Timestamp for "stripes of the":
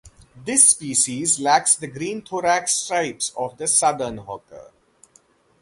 2.71-3.67